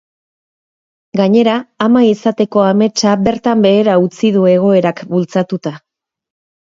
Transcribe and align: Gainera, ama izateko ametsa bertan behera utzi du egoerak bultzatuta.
Gainera, 1.19 1.57
ama 1.87 1.99
izateko 2.11 2.63
ametsa 2.67 3.13
bertan 3.27 3.61
behera 3.65 3.99
utzi 4.07 4.31
du 4.39 4.47
egoerak 4.53 5.03
bultzatuta. 5.13 5.75